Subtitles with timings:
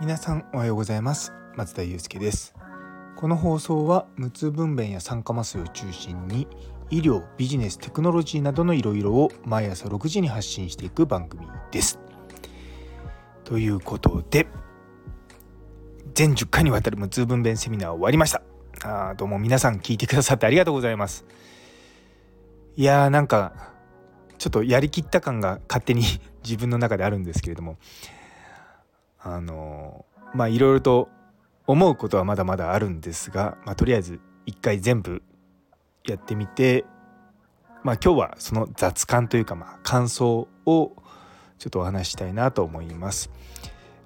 [0.00, 1.32] 皆さんおはようございます。
[1.54, 2.52] 松田祐介です。
[3.14, 6.48] この放送は無痛分娩や酸化麻酔を中心に
[6.90, 12.00] 医療ビジネステクノロジーなどのいろいろを毎朝6時に発信していく番組です。
[13.44, 14.48] ということで
[16.12, 18.42] 全10回にわたる無痛分娩セミナー終わりました。
[18.82, 21.24] あどうも皆さん聞いてくださってありがとうございます。
[22.76, 23.52] いやーなんか
[24.38, 26.02] ちょっとやりきった感が 勝手に
[26.42, 27.76] 自分の中であるんですけれども
[29.20, 31.08] あのまあいろいろと
[31.66, 35.22] 思うことはまだまだあるんですが、まあ、とりあえず一回全部
[36.06, 36.84] やってみて
[37.82, 40.92] まあ今日はその雑感というかまあ感想を
[41.58, 43.30] ちょっとお話したいなと思います。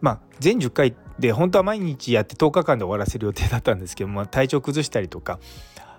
[0.00, 5.38] まあ全10回で本当は毎日やって10日間で終わらせる予定だったんですけども、体調崩したりとか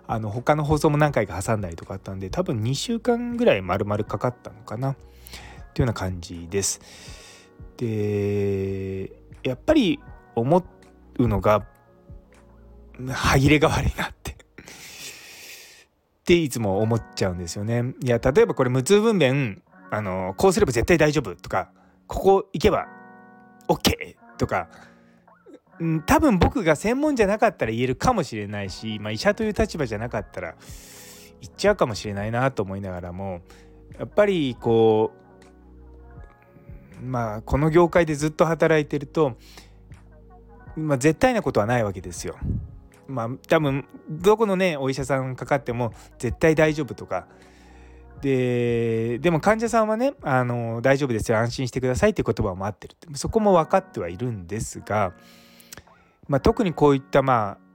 [0.07, 6.81] あの他の放送も何回か挟んだりとかあったんで多分2週間ぐらい丸々かかったのかなっていうような感じです。
[7.75, 9.11] で
[9.43, 9.99] やっぱり
[10.35, 10.63] 思
[11.19, 11.65] うのが
[13.09, 14.35] 歯切れが悪いなってっ
[16.25, 17.93] ていつも思っちゃうんですよね。
[18.03, 21.71] いや例えばこれ無痛分娩あのこうすれば絶対大丈夫とか
[22.07, 22.87] ここ行けば
[23.67, 24.69] OK とか
[25.83, 30.55] ん多分僕が専門じゃなかったら言えるかもしれないし、まあ、医者という立場じゃなかったら
[31.41, 33.41] 言っちゃうかもしれないなと思いながらも
[33.97, 35.11] やっぱりこ
[37.01, 39.37] うまあこの業界でずっと働いてると、
[40.75, 42.37] まあ、絶対なことはないわけですよ。
[43.07, 47.27] まあ多分どこのねお医者さんかかっても絶対大丈夫とか
[48.21, 55.13] ででも患者さんはねあの大丈夫ですよ安心してくださいって言葉を待ってるそこも分かってはいるんですが、
[56.27, 57.67] まあ、特にこういったまあ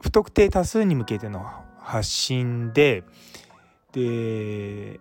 [0.00, 1.44] 不特定多数に向けての
[1.78, 3.04] 発信で
[3.92, 5.00] で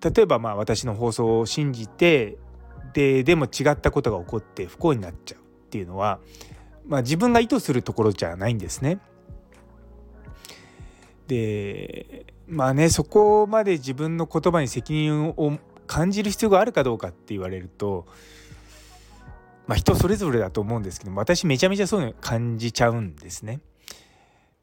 [0.00, 2.38] 例えばまあ私の放送を信じて
[2.92, 6.20] ででも違ったことが起こって不幸になっちゃうっていうのは、
[6.86, 8.98] まあ、自分が意図するところじゃないんですね。
[11.26, 18.06] でまあねそこまで自分の言葉に責任を感じる必要があるかどうかって言われると、
[19.68, 23.60] まあ、人それぞれだと思うんですけど私めちゃめちゃそういうの感じちゃうんですね。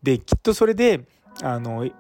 [0.02, 1.06] できっとそれで
[1.42, 1.94] あのい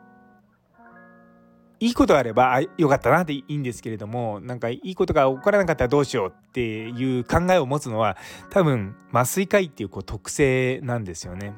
[1.79, 8.17] いことがあればあよかったなっていいんですけれどもなんかいいことが起こらなかったらどうしようっていう考えを持つのは
[8.49, 11.53] 多分麻酔科医っていうこう特性なんですよね。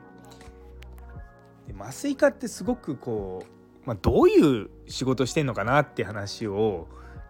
[1.79, 6.87] 麻酔科ってすごくこう、まあ、どういう仕事してんのかなって話を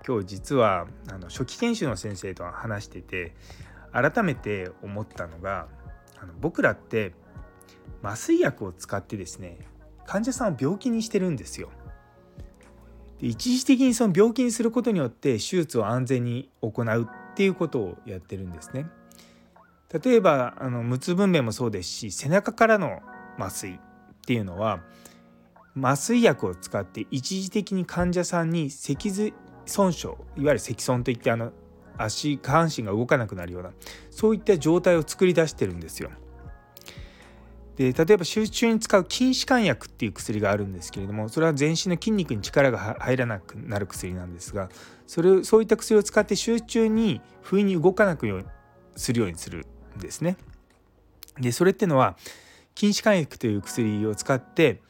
[0.08, 3.36] 今日実はあの初期研修の先生と話してて
[3.92, 5.68] 改めて思ったのが
[6.22, 7.14] あの僕らって
[8.04, 9.60] 麻酔薬を使ってですね
[10.06, 11.70] 患者さんを病気にしてるんですよ。
[13.20, 18.88] で一時的にその病気にすることによって手術を安全に行うっていうことをやってるんですね。
[20.04, 23.02] 例えばあの無痛分娩もそうですし背中からの
[23.38, 23.80] 麻酔っ
[24.26, 24.82] ていうのは
[25.82, 29.34] 麻酔薬を使って一時的に患者さんに脊髄
[29.66, 31.54] 損傷いわゆる積損といってあの
[31.98, 33.72] 足下半身が動かなくなるような
[34.12, 36.10] そういった状態を作り出してるんですよ。
[37.78, 44.70] で例えば集中に使う筋弛緩薬っていう薬があるんですけれどもそれは全身の筋肉に力が入らなくなる薬なんですが
[45.06, 48.46] それそういった薬を使って集中に不意に動かなくよう
[48.96, 50.38] するようにするんですね。
[51.40, 52.18] でそれってのは
[52.76, 54.82] 筋弛緩薬という薬を使って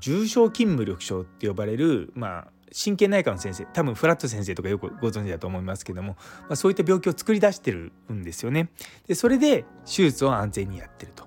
[0.00, 8.70] 重症筋無力症って呼ばれる、まあ、神経内科の先生多分フラット先生とかよくご存知だと思いますけども、まあ、そういった病気を作り出してるんですよね。
[9.06, 11.26] でそれで手術を安全にやってると。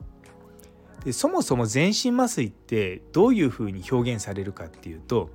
[1.03, 5.31] でそもそも全身麻酔ってどういうふうに表現されるかっていうと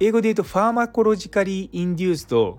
[0.00, 2.58] 英語で言うとファーマコロジカリー・インデュースと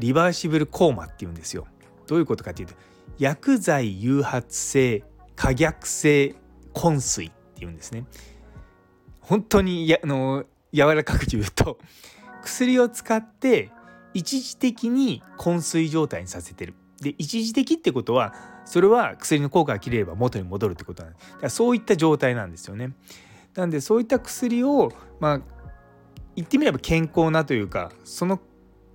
[0.00, 1.66] リバーシブル・コーマっていうんですよ。
[2.06, 2.74] どういうことかっていうと
[3.18, 5.04] 薬剤誘発性
[5.36, 6.34] 可逆性
[6.74, 8.04] 昏睡っていうんですね。
[9.20, 11.78] 本当にやあの柔らかく言うと
[12.42, 13.70] 薬を使って
[14.14, 16.74] 一時的に昏睡状態にさせてる。
[17.00, 18.34] で一時的ってことは
[18.64, 22.92] それは薬の効果が切れれば元に戻るってことなんですだからそういった状態なんですよね。
[23.54, 25.40] なんでそういった薬をまあ
[26.36, 28.40] 言ってみれば健康なというかその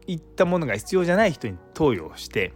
[0.08, 2.54] いったものが必要じゃない人に投与をして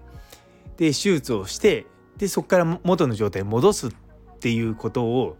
[0.77, 1.85] で手術をして
[2.17, 3.91] でそこから元の状態に戻すっ
[4.39, 5.37] ていうことを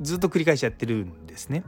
[0.00, 1.64] ずっと繰り返しやってるんですね。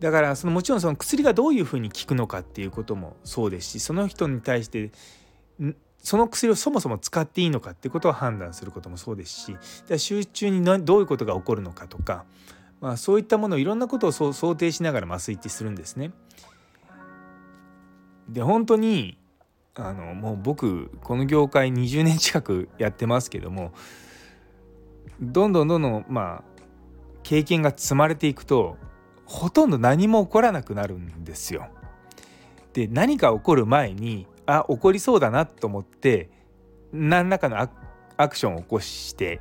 [0.00, 4.90] だからそのもちろんその薬がどういうふうに効くのかっていうこともそうですしその人に対して
[6.02, 9.56] その薬をそもそも使っていいのかっていうことを判断することもそうです
[9.88, 12.24] し集中にどういうことが起こるのかとか
[12.80, 16.12] まあ、そういったものいろんなことを想定しながら麻酔ってするんですね。
[18.28, 19.18] で本当に
[19.74, 23.72] あのもう僕この業界20年近くやってますけども
[25.20, 26.62] どんどんどんどんまあ
[27.22, 28.76] 経験が積まれていくと
[29.26, 31.68] ほとんど何も起こらなくなるんですよ。
[32.72, 36.30] で何か起こる前にあ起こりそうだなと思って
[36.92, 37.58] 何らかの
[38.16, 39.40] アクションを起こして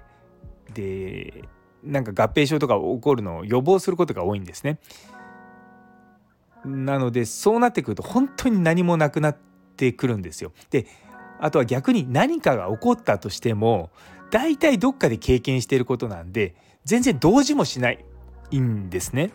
[0.73, 1.43] で
[1.83, 4.79] なんか合併症とか起こるのを予防することが多いんですね。
[6.65, 9.37] なのでそうなってくると本当に何もなくなっ
[9.77, 10.51] てくるんですよ。
[10.71, 10.87] で
[11.39, 13.91] あとは逆に何かが起こったとしても
[14.31, 16.55] 大体どっかで経験していることなんで
[16.85, 18.03] 全然同時もしない
[18.55, 19.31] んですね。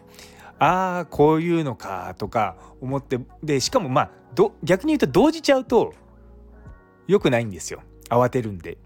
[0.61, 5.95] ああこういうのかとか思ってでしかもまあど逆に言うと同時ちゃうと
[7.09, 8.79] 良くないんですよ慌てるんで。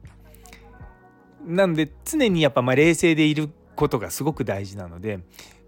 [1.45, 5.21] なので常にやっぱま冷静でいることがすごく大事なので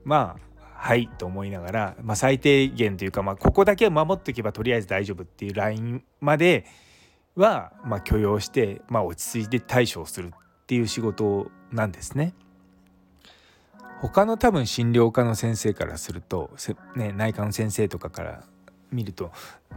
[0.05, 0.47] まあ
[0.79, 6.65] はいと思いながら、まあ、最低限というか、まあ、ここだけ守っておけばとりあえず大丈夫っていうラインまで
[7.35, 12.35] は、ま、許容して、まあ、落ち着いて対処をするっていう仕事なんですね。
[14.01, 16.51] 他の多分診療科の先生からすると、
[16.95, 18.45] ね、内科の先生とかから
[18.91, 19.33] 見ると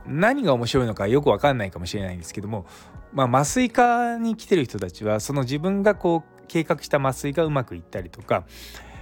[0.05, 2.65] 何が面白いのかよく分かんないかもしれないんですけども、
[3.11, 8.45] まあ、麻酔科に来てる人たちはその自分がこう計画した麻酔がうまくいったりとか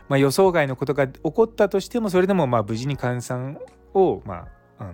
[0.09, 3.57] まあ、予想外のことが起こったとしてもそれでもまあ無事に患者さん
[3.93, 4.47] を、ま
[4.79, 4.93] ああ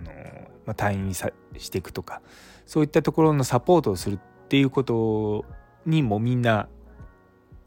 [0.66, 2.22] まあ、退院さしていくとか
[2.66, 5.44] そういったところのサポートをするっていうこと
[5.86, 6.68] にもみんな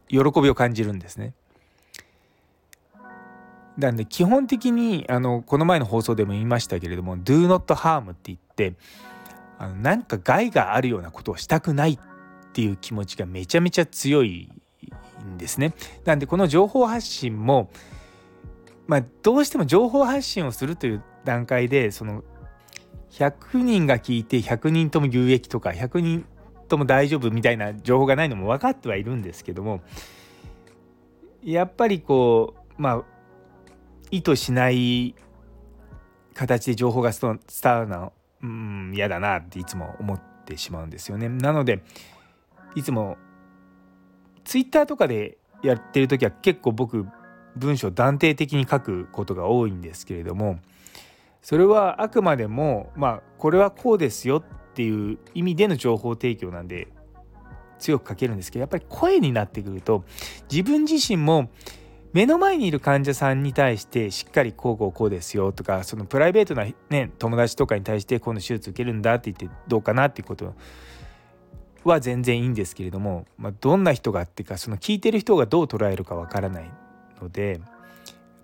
[0.09, 1.33] 喜びを感じるんですね。
[3.77, 8.73] なんで基本的にあのこの前の放送でも言いましたけれども「do not harm」って言って
[9.59, 11.99] あのなんか害があるようなことをしたくないっ
[12.53, 14.51] ていう気持ちがめちゃめちゃ強い
[15.23, 15.73] んですね。
[16.05, 17.69] なんでこの情報発信も、
[18.87, 22.23] まあ、どうしても情報発信をするという段階でその
[23.11, 26.25] 100人が聞いて100人とも有益とか100人
[26.67, 29.81] とも大丈夫みたいな情報がないのも分かってはいるんですけども
[31.43, 33.16] やっぱりこうまあ
[34.11, 35.15] 意図しない
[36.33, 38.11] 形で情報が伝わるのは
[38.41, 41.29] うん嫌だなっていつも思ってしまうんですよね。
[41.29, 41.83] なので
[42.75, 43.17] いつも
[44.45, 47.05] ツイッターとかでやってる時は結構僕
[47.55, 50.59] 文章断定的に書くことが多いんですけれども
[51.41, 56.87] それはあくまでもまあこれはこうですよっていう意味での情報提供なんで
[57.79, 60.03] 強く書けるんですけどやっぱり声になってくると
[60.51, 61.49] 自分自身も
[62.17, 70.55] 目の前にいる患者さんに対してしっかりこうこうこうですよとかそのプライベートなね友達とかに対して今度手術受けるんだって言ってどうかなっていうこと
[71.83, 76.71] は全然いいんですけれども、まあ、どんな人がっていうかその聞いてる人がどう捉えるかわからない
[77.21, 77.59] のでやっ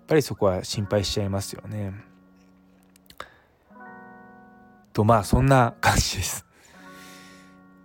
[0.06, 1.94] ぱりそこは心配しちゃいますよね。
[4.92, 6.46] とまあそんな感じです。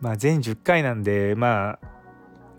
[0.02, 1.99] まあ全10回なんでまあ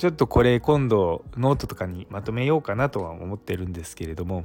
[0.01, 4.45] ちょっとこれ今度ノートとかにまとめようかなとは思ってるんですけれども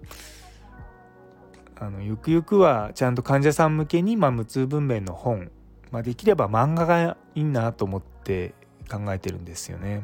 [1.80, 5.50] あのゆくゆくはちゃんと患者さん向けに、まあ、無痛分娩の本
[5.92, 8.54] まあ、できれば漫画がいいなと思って
[8.92, 10.04] 考えてるんですよね。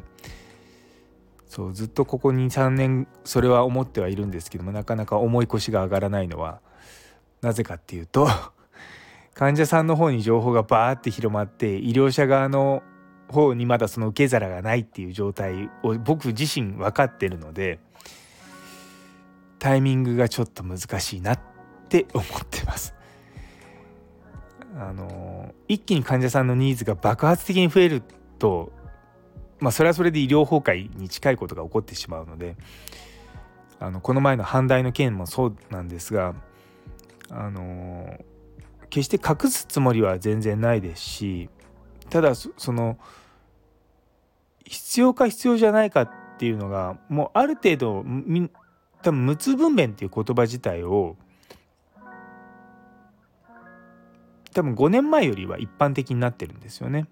[1.48, 6.62] そうずっとここ23年それは思ってはいるんですけどもなかなか重い腰が上がらないのは
[7.42, 8.25] なぜかっていうと
[9.35, 12.83] 患者さんの方に情報がバーって広まって医療者側の
[13.31, 17.80] 方にまだその受け皿がないっていう状態を僕自身分かってるので
[19.59, 21.40] タイミングがちょっと難しいなっ
[21.90, 22.95] て思ってます。
[24.78, 28.02] あの一気に患者さんのニーズが爆発的に増える
[28.40, 28.71] と
[29.59, 32.56] まあそれはそれで医療崩壊に近いことが起こってしまうので
[33.80, 36.35] あのこの前の阪大の件もそうなんですが
[37.30, 38.18] あの
[38.90, 41.50] 決して隠すつもりは全然ないですし
[42.11, 42.99] ただその
[44.65, 48.06] 必要か必要じゃないかっていうのがもうある程度
[49.01, 51.15] 多分無痛分娩っていう言葉自体を
[54.53, 57.07] 多分5年前よりは一般的になってるんですよね。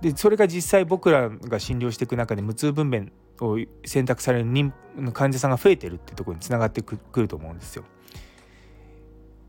[0.00, 4.72] でそれが実際僕らが診療していく中で無痛分娩を選択される妊
[5.12, 7.84] 患者さんが増えてるってところにつながってくると思うんですよ。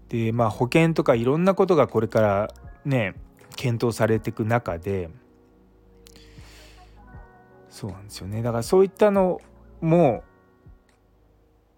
[0.10, 2.54] でまあ保険とかいろんなことがこれから
[2.86, 3.16] ね
[3.56, 5.10] 検討されていく中で
[7.70, 9.40] そうなんですよねだからそういったの
[9.82, 10.24] も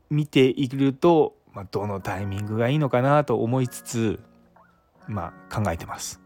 [0.09, 4.19] 見ているとまあ、どのタイミングがいいのかなと思いつつ、
[5.07, 6.19] まあ、考えてます。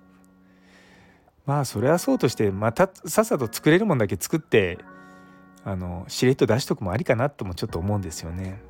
[1.46, 4.80] まあそれはそうとしてまたさっさと作れるもんだけ作って
[5.64, 8.62] あのしれっと出しとくもありかなともちょっと思うんですよね。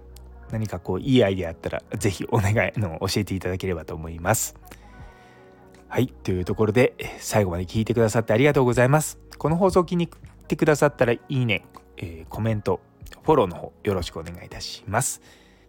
[0.51, 4.55] 何かこういいアイデアあったら是非お願いの教えていただければと思います。
[5.89, 9.17] はいというところで最後まで聞いてくださってありがとうございます。
[9.37, 10.11] この放送を気に入
[10.43, 11.65] ってくださったらいいね、
[11.95, 12.81] えー、コメント
[13.23, 15.21] フォローの方よろしくお願いいたします。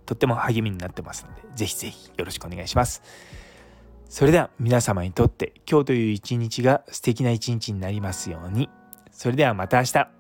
[0.07, 3.03] とっても励みになってますので是非是非よろしくお願いします。
[4.09, 8.69] それでは皆様にとって今日という一日が素敵な一日になりますように。
[9.13, 10.18] それではまた明日。